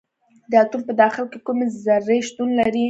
د 0.51 0.53
اتوم 0.63 0.81
په 0.87 0.93
داخل 1.01 1.25
کې 1.31 1.39
کومې 1.47 1.65
ذرې 1.85 2.17
شتون 2.27 2.49
لري. 2.59 2.79